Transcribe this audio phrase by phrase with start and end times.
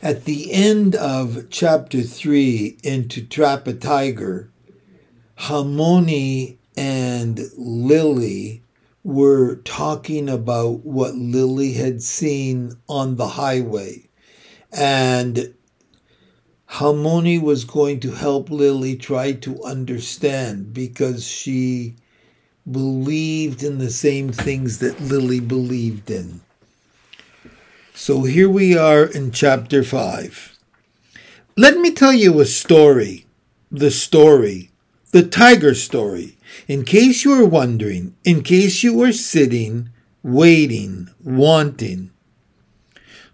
[0.00, 4.48] At the end of chapter 3 into Trap a Tiger,
[5.36, 8.62] Halmoni and Lily
[9.02, 14.08] were talking about what Lily had seen on the highway.
[14.70, 15.54] And
[16.70, 21.96] Halmoni was going to help Lily try to understand because she
[22.70, 26.40] believed in the same things that Lily believed in.
[28.00, 30.56] So here we are in chapter 5.
[31.56, 33.26] Let me tell you a story.
[33.72, 34.70] The story.
[35.10, 36.38] The tiger story.
[36.68, 39.90] In case you are wondering, in case you are sitting,
[40.22, 42.12] waiting, wanting.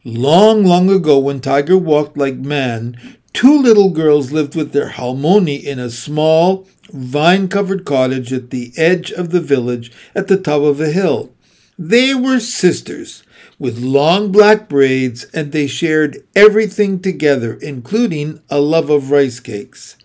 [0.03, 5.63] Long, long ago, when Tiger walked like man, two little girls lived with their Halmoni
[5.63, 10.63] in a small, vine covered cottage at the edge of the village at the top
[10.63, 11.35] of a hill.
[11.79, 13.24] They were sisters
[13.59, 19.97] with long black braids, and they shared everything together, including a love of rice cakes.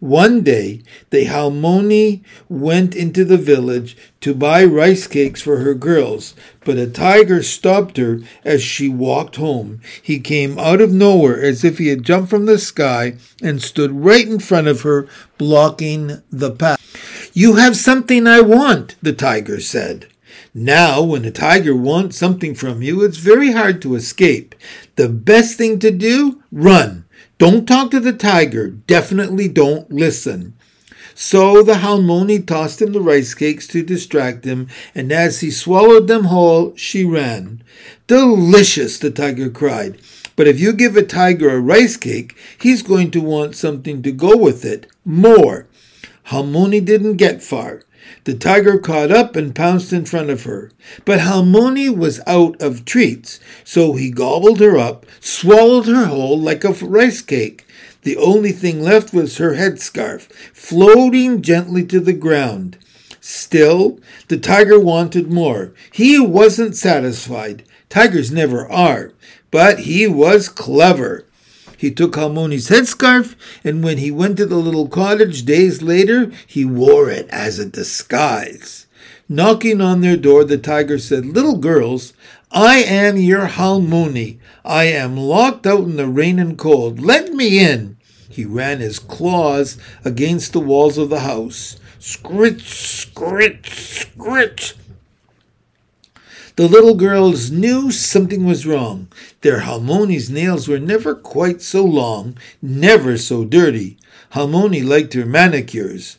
[0.00, 6.34] One day, the Halmoni went into the village to buy rice cakes for her girls,
[6.64, 9.82] but a tiger stopped her as she walked home.
[10.00, 13.92] He came out of nowhere as if he had jumped from the sky and stood
[13.92, 15.06] right in front of her,
[15.36, 16.80] blocking the path.
[17.34, 20.06] You have something I want, the tiger said.
[20.52, 24.56] Now, when a tiger wants something from you, it's very hard to escape.
[24.96, 26.42] The best thing to do?
[26.50, 27.04] Run.
[27.38, 28.68] Don't talk to the tiger.
[28.68, 30.54] Definitely don't listen.
[31.14, 36.08] So the Halmoni tossed him the rice cakes to distract him, and as he swallowed
[36.08, 37.62] them whole, she ran.
[38.06, 40.00] Delicious, the tiger cried.
[40.34, 44.10] But if you give a tiger a rice cake, he's going to want something to
[44.10, 44.86] go with it.
[45.04, 45.66] More.
[46.28, 47.82] Halmoni didn't get far.
[48.30, 50.70] The tiger caught up and pounced in front of her.
[51.04, 56.62] But Halmoni was out of treats, so he gobbled her up, swallowed her whole like
[56.62, 57.66] a rice cake.
[58.02, 62.78] The only thing left was her headscarf, floating gently to the ground.
[63.20, 65.72] Still, the tiger wanted more.
[65.90, 67.64] He wasn't satisfied.
[67.88, 69.10] Tigers never are.
[69.50, 71.24] But he was clever.
[71.80, 76.62] He took Halmoni's headscarf, and when he went to the little cottage days later, he
[76.62, 78.86] wore it as a disguise.
[79.30, 82.12] Knocking on their door, the tiger said, Little girls,
[82.52, 84.36] I am your Halmoni.
[84.62, 87.00] I am locked out in the rain and cold.
[87.00, 87.96] Let me in.
[88.28, 91.80] He ran his claws against the walls of the house.
[91.98, 94.74] Scritch, scritch, scritch.
[96.60, 99.08] The little girls knew something was wrong.
[99.40, 103.96] Their Halmoni's nails were never quite so long, never so dirty.
[104.34, 106.18] Halmoni liked her manicures.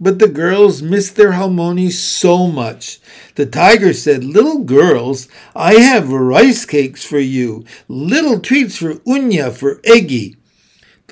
[0.00, 3.00] But the girls missed their Halmoni so much.
[3.34, 9.52] The tiger said, Little girls, I have rice cakes for you, little treats for Unya,
[9.52, 10.36] for Eggy.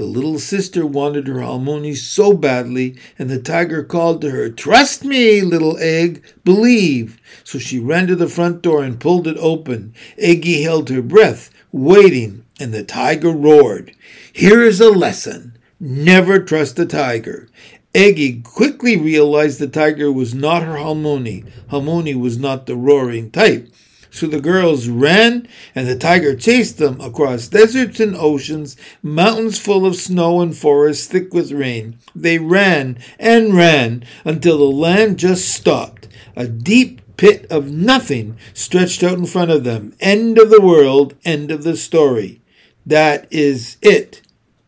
[0.00, 5.04] The little sister wanted her Halmoni so badly, and the tiger called to her, Trust
[5.04, 7.20] me, little egg, believe.
[7.44, 9.92] So she ran to the front door and pulled it open.
[10.16, 13.94] Eggy held her breath, waiting, and the tiger roared.
[14.32, 15.58] Here is a lesson.
[15.78, 17.50] Never trust a tiger.
[17.94, 21.46] Eggy quickly realized the tiger was not her Halmoni.
[21.70, 23.68] Halmoni was not the roaring type.
[24.10, 29.87] So the girls ran, and the tiger chased them across deserts and oceans, mountains full
[29.87, 31.98] of snow and forests thick with rain.
[32.15, 36.09] They ran and ran until the land just stopped.
[36.34, 39.94] A deep pit of nothing stretched out in front of them.
[40.00, 42.41] End of the world, end of the story.
[42.84, 44.22] That is it,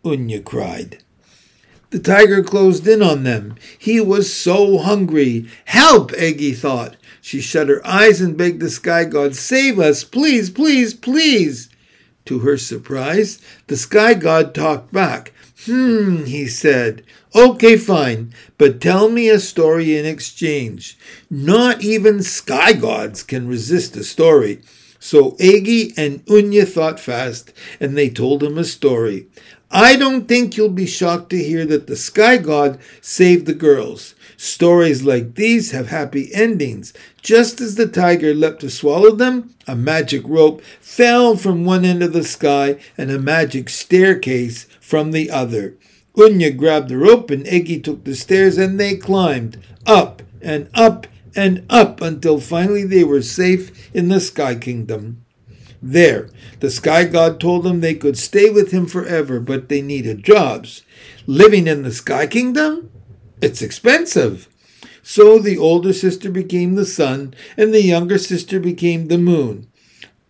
[0.04, 1.02] Unya cried.
[1.90, 3.56] The tiger closed in on them.
[3.78, 5.46] He was so hungry.
[5.66, 6.96] Help, Eggy thought.
[7.24, 11.70] She shut her eyes and begged the sky god, Save us, please, please, please.
[12.24, 15.32] To her surprise, the sky god talked back.
[15.64, 17.04] Hmm, he said.
[17.32, 20.98] Okay, fine, but tell me a story in exchange.
[21.30, 24.60] Not even sky gods can resist a story.
[24.98, 29.28] So Eggy and Unya thought fast, and they told him a story.
[29.74, 34.14] I don't think you'll be shocked to hear that the sky god saved the girls.
[34.36, 36.92] Stories like these have happy endings.
[37.22, 42.02] Just as the tiger leapt to swallow them, a magic rope fell from one end
[42.02, 45.78] of the sky and a magic staircase from the other.
[46.16, 51.06] Unya grabbed the rope and Eggy took the stairs and they climbed up and up
[51.34, 55.24] and up until finally they were safe in the Sky Kingdom.
[55.82, 56.30] There,
[56.60, 60.82] the sky god told them they could stay with him forever, but they needed jobs.
[61.26, 62.90] Living in the sky kingdom?
[63.40, 64.48] It's expensive.
[65.02, 69.66] So the older sister became the sun, and the younger sister became the moon.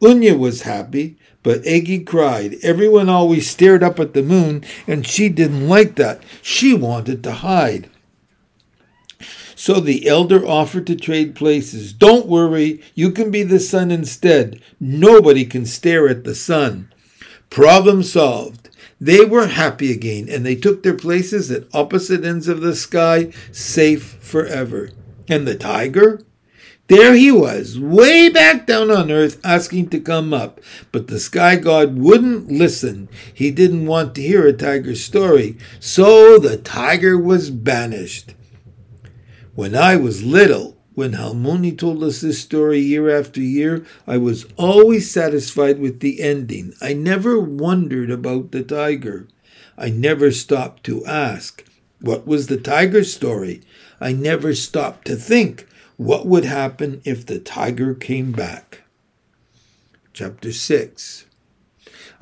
[0.00, 2.56] Unya was happy, But Eggy cried.
[2.62, 6.22] Everyone always stared up at the moon, and she didn't like that.
[6.40, 7.90] She wanted to hide.
[9.62, 11.92] So the elder offered to trade places.
[11.92, 14.60] Don't worry, you can be the sun instead.
[14.80, 16.92] Nobody can stare at the sun.
[17.48, 18.70] Problem solved.
[19.00, 23.32] They were happy again, and they took their places at opposite ends of the sky,
[23.52, 24.90] safe forever.
[25.28, 26.22] And the tiger?
[26.88, 30.60] There he was, way back down on earth, asking to come up.
[30.90, 33.08] But the sky god wouldn't listen.
[33.32, 35.56] He didn't want to hear a tiger's story.
[35.78, 38.34] So the tiger was banished.
[39.54, 44.46] When I was little, when Halmoni told us this story year after year, I was
[44.56, 46.72] always satisfied with the ending.
[46.80, 49.28] I never wondered about the tiger.
[49.76, 51.64] I never stopped to ask,
[52.00, 53.60] what was the tiger's story?
[54.00, 58.84] I never stopped to think, what would happen if the tiger came back?
[60.14, 61.26] Chapter 6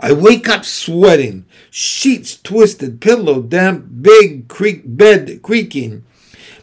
[0.00, 6.05] I wake up sweating, sheets twisted, pillow damp, big creak bed creaking.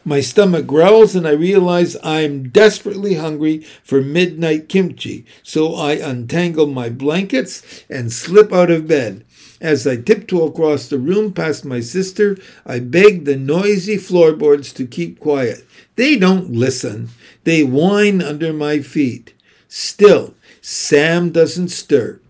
[0.08, 6.68] My stomach growls and I realize I'm desperately hungry for midnight kimchi, so I untangle
[6.68, 9.26] my blankets and slip out of bed.
[9.60, 14.88] As I tiptoe across the room past my sister, I beg the noisy floorboards to
[14.88, 15.68] keep quiet.
[15.98, 17.10] They don't listen.
[17.44, 19.34] They whine under my feet.
[19.68, 22.22] Still, Sam doesn't stir.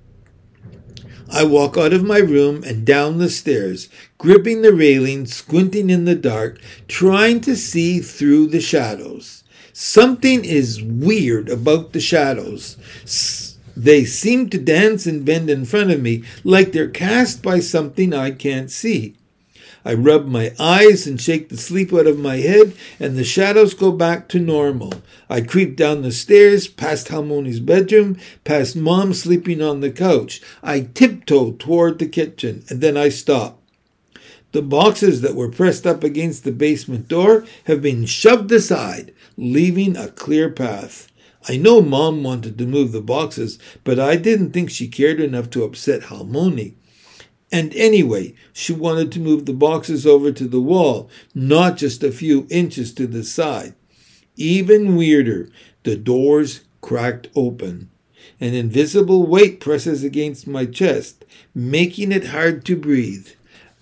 [1.29, 6.05] I walk out of my room and down the stairs, gripping the railing, squinting in
[6.05, 9.43] the dark, trying to see through the shadows.
[9.73, 12.77] Something is weird about the shadows.
[13.75, 18.13] They seem to dance and bend in front of me like they're cast by something
[18.13, 19.15] I can't see.
[19.83, 23.73] I rub my eyes and shake the sleep out of my head, and the shadows
[23.73, 24.93] go back to normal.
[25.29, 30.41] I creep down the stairs, past Halmoni's bedroom, past Mom sleeping on the couch.
[30.63, 33.61] I tiptoe toward the kitchen, and then I stop.
[34.53, 39.95] The boxes that were pressed up against the basement door have been shoved aside, leaving
[39.95, 41.11] a clear path.
[41.49, 45.49] I know Mom wanted to move the boxes, but I didn't think she cared enough
[45.51, 46.73] to upset Halmoni.
[47.51, 52.11] And anyway, she wanted to move the boxes over to the wall, not just a
[52.11, 53.73] few inches to the side.
[54.35, 55.49] Even weirder,
[55.83, 57.89] the doors cracked open.
[58.39, 61.23] An invisible weight presses against my chest,
[61.55, 63.29] making it hard to breathe.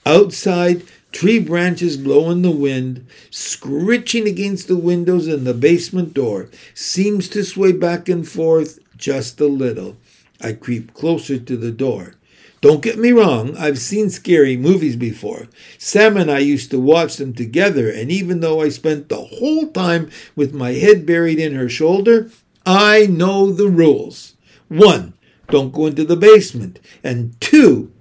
[0.05, 6.49] Outside, tree branches blow in the wind, scritching against the windows and the basement door,
[6.73, 9.97] seems to sway back and forth just a little.
[10.39, 12.15] I creep closer to the door.
[12.61, 15.47] Don't get me wrong, I've seen scary movies before.
[15.77, 19.67] Sam and I used to watch them together, and even though I spent the whole
[19.67, 22.31] time with my head buried in her shoulder,
[22.65, 24.33] I know the rules.
[24.67, 25.13] One,
[25.49, 26.79] don't go into the basement.
[27.03, 27.91] And two,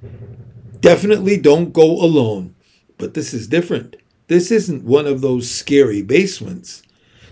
[0.80, 2.54] definitely don't go alone.
[2.96, 3.96] But this is different.
[4.28, 6.82] This isn't one of those scary basements.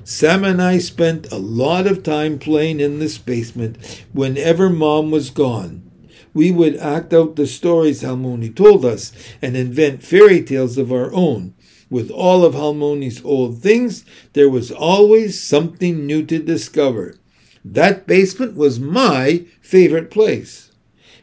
[0.05, 5.31] Sam and I spent a lot of time playing in this basement whenever Mom was
[5.31, 5.92] gone
[6.35, 11.13] we would act out the stories Halmoni told us and invent fairy tales of our
[11.13, 11.55] own.
[11.91, 17.17] With all of Halmoni's old things, there was always something new to discover.
[17.65, 20.71] That basement was my favorite place.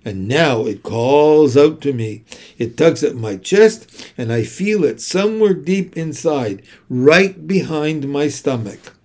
[0.06, 2.24] And now it calls out to me.
[2.58, 8.30] It tugs at my chest, and I feel it somewhere deep inside, right behind my
[8.30, 8.96] stomach.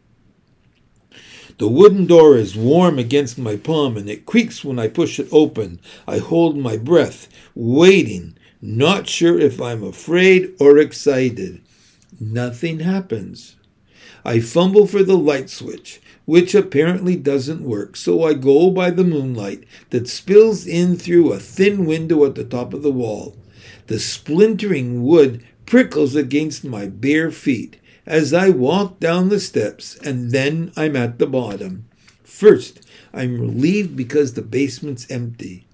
[1.58, 5.28] The wooden door is warm against my palm and it creaks when I push it
[5.30, 5.80] open.
[6.06, 11.60] I hold my breath, waiting, not sure if I'm afraid or excited.
[12.18, 13.54] Nothing happens.
[14.24, 19.04] I fumble for the light switch, which apparently doesn't work, so I go by the
[19.04, 23.36] moonlight that spills in through a thin window at the top of the wall.
[23.86, 30.30] The splintering wood prickles against my bare feet as I walk down the steps, and
[30.30, 31.86] then I'm at the bottom.
[32.22, 32.80] First,
[33.12, 35.66] I'm relieved because the basement's empty.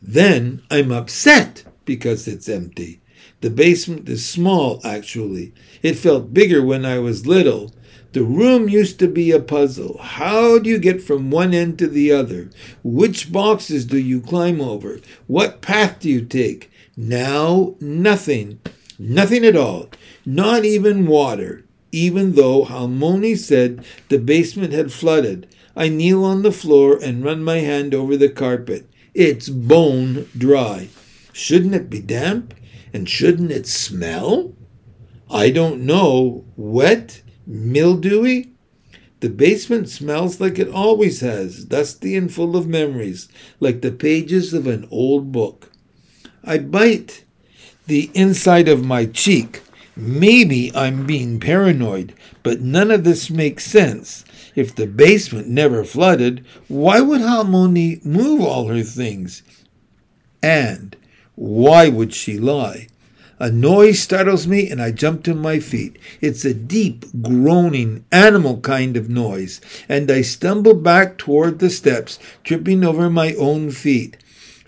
[0.00, 3.00] Then I'm upset because it's empty.
[3.40, 5.52] The basement is small, actually.
[5.82, 7.72] It felt bigger when I was little.
[8.12, 9.98] The room used to be a puzzle.
[9.98, 12.50] How do you get from one end to the other?
[12.82, 15.00] Which boxes do you climb over?
[15.26, 16.70] What path do you take?
[16.96, 18.60] Now, nothing.
[18.98, 19.88] Nothing at all.
[20.24, 21.64] Not even water
[21.94, 25.46] even though Halmoni said the basement had flooded.
[25.76, 28.88] I kneel on the floor and run my hand over the carpet.
[29.14, 30.88] It's bone dry.
[31.32, 32.52] Shouldn't it be damp?
[32.92, 34.54] And shouldn't it smell?
[35.30, 36.44] I don't know.
[36.56, 37.22] Wet?
[37.46, 38.50] Mildewy?
[39.20, 43.28] The basement smells like it always has, dusty and full of memories,
[43.60, 45.70] like the pages of an old book.
[46.42, 47.24] I bite
[47.86, 49.62] the inside of my cheek.
[49.96, 54.24] Maybe I'm being paranoid, but none of this makes sense.
[54.56, 59.42] If the basement never flooded, why would Halmoni move all her things?
[60.42, 60.96] And
[61.36, 62.88] why would she lie?
[63.38, 65.98] A noise startles me and I jump to my feet.
[66.20, 72.18] It's a deep, groaning, animal kind of noise, and I stumble back toward the steps,
[72.44, 74.16] tripping over my own feet.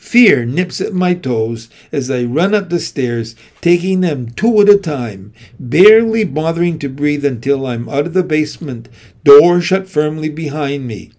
[0.06, 4.68] Fear nips at my toes as I run up the stairs, taking them two at
[4.68, 8.88] a time, barely bothering to breathe until I'm out of the basement,
[9.24, 11.10] door shut firmly behind me.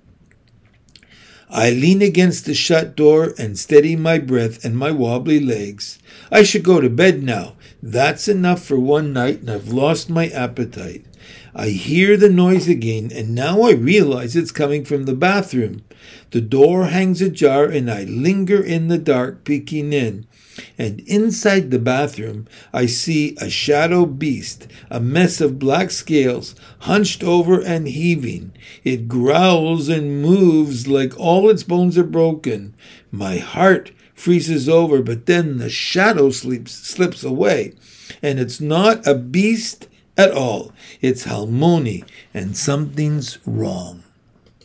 [1.50, 6.00] I lean against the shut door and steady my breath and my wobbly legs.
[6.32, 7.56] I should go to bed now.
[7.84, 11.04] That's enough for one night, and I've lost my appetite.
[11.60, 15.84] I hear the noise again, and now I realize it's coming from the bathroom.
[16.30, 20.28] The door hangs ajar, and I linger in the dark, peeking in.
[20.78, 27.24] And inside the bathroom, I see a shadow beast, a mess of black scales, hunched
[27.24, 28.54] over and heaving.
[28.84, 32.76] It growls and moves like all its bones are broken.
[33.12, 37.74] My heart freezes over, but then the shadow slips away.
[38.22, 39.88] And it's not a beast
[40.18, 40.72] at all.
[41.02, 44.04] It's Halmoni, and something's wrong.